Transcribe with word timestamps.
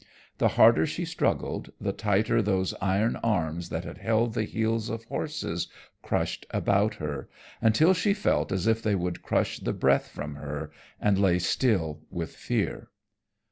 The 0.39 0.47
harder 0.57 0.87
she 0.87 1.05
struggled 1.05 1.71
the 1.79 1.91
tighter 1.93 2.41
those 2.41 2.73
iron 2.81 3.17
arms 3.17 3.69
that 3.69 3.83
had 3.83 3.99
held 3.99 4.33
the 4.33 4.45
heels 4.45 4.89
of 4.89 5.03
horses 5.03 5.67
crushed 6.01 6.43
about 6.49 6.95
her, 6.95 7.29
until 7.61 7.93
she 7.93 8.15
felt 8.15 8.51
as 8.51 8.65
if 8.65 8.81
they 8.81 8.95
would 8.95 9.21
crush 9.21 9.59
the 9.59 9.73
breath 9.73 10.07
from 10.07 10.33
her, 10.37 10.71
and 10.99 11.19
lay 11.19 11.37
still 11.37 12.01
with 12.09 12.35
fear. 12.35 12.89